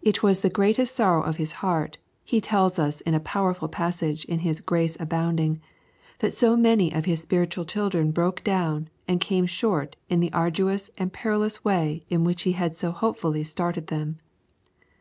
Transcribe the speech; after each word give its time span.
It 0.00 0.22
was 0.22 0.42
the 0.42 0.48
greatest 0.48 0.94
sorrow 0.94 1.20
of 1.22 1.38
his 1.38 1.54
heart, 1.54 1.98
he 2.22 2.40
tells 2.40 2.78
us 2.78 3.00
in 3.00 3.14
a 3.14 3.18
powerful 3.26 3.66
passage 3.66 4.24
in 4.26 4.38
his 4.46 4.60
Grace 4.60 4.96
Abounding, 5.00 5.60
that 6.20 6.32
so 6.32 6.56
many 6.56 6.94
of 6.94 7.06
his 7.06 7.20
spiritual 7.20 7.64
children 7.64 8.12
broke 8.12 8.44
down 8.44 8.90
and 9.08 9.20
came 9.20 9.44
short 9.44 9.96
in 10.08 10.20
the 10.20 10.32
arduous 10.32 10.88
and 10.98 11.12
perilous 11.12 11.64
way 11.64 12.06
in 12.08 12.22
which 12.22 12.42
he 12.42 12.52
had 12.52 12.76
so 12.76 12.92
hopefully 12.92 13.42
started 13.42 13.88
them. 13.88 14.20